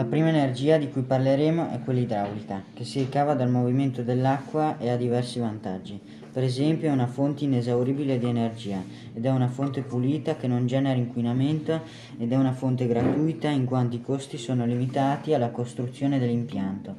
[0.00, 4.78] La prima energia di cui parleremo è quella idraulica, che si ricava dal movimento dell'acqua
[4.78, 6.00] e ha diversi vantaggi.
[6.32, 8.82] Per esempio è una fonte inesauribile di energia
[9.12, 11.82] ed è una fonte pulita che non genera inquinamento
[12.16, 16.96] ed è una fonte gratuita in quanto i costi sono limitati alla costruzione dell'impianto.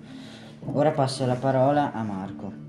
[0.66, 2.61] Ora passo la parola a Marco.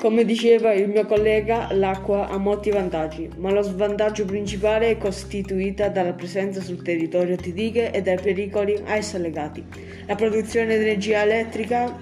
[0.00, 5.90] Come diceva il mio collega, l'acqua ha molti vantaggi, ma lo svantaggio principale è costituita
[5.90, 9.62] dalla presenza sul territorio di dighe e dai pericoli a essa legati.
[10.06, 11.94] La produzione di energia elettrica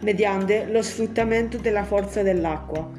[0.00, 2.90] mediante lo sfruttamento della forza dell'acqua.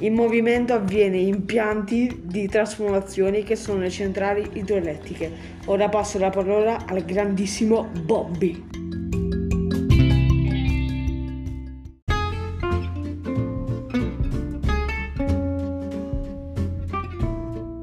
[0.00, 5.30] Il movimento avviene in impianti di trasformazione che sono le centrali idroelettriche.
[5.64, 8.79] Ora passo la parola al grandissimo Bobby.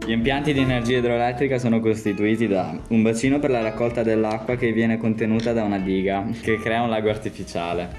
[0.07, 4.71] Gli impianti di energia idroelettrica sono costituiti da un bacino per la raccolta dell'acqua che
[4.71, 7.89] viene contenuta da una diga che crea un lago artificiale,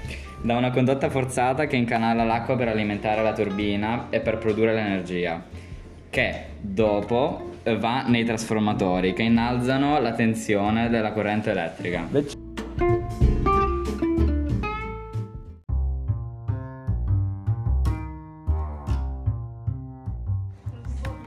[0.41, 5.39] da una condotta forzata che incanala l'acqua per alimentare la turbina e per produrre l'energia,
[6.09, 12.07] che dopo va nei trasformatori che innalzano la tensione della corrente elettrica.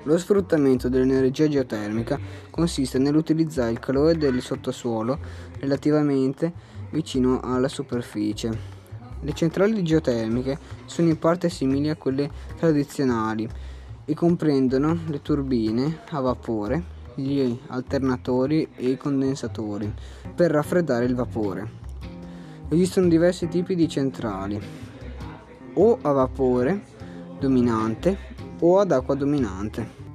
[0.04, 2.18] Lo sfruttamento dell'energia geotermica
[2.50, 5.18] consiste nell'utilizzare il calore del sottosuolo
[5.60, 6.52] relativamente
[6.90, 8.80] vicino alla superficie.
[9.20, 13.48] Le centrali geotermiche sono in parte simili a quelle tradizionali
[14.04, 16.82] e comprendono le turbine a vapore,
[17.14, 19.92] gli alternatori e i condensatori
[20.34, 21.80] per raffreddare il vapore.
[22.68, 24.60] Esistono diversi tipi di centrali,
[25.74, 26.82] o a vapore
[27.38, 28.31] dominante
[28.64, 30.11] o ad acqua dominante.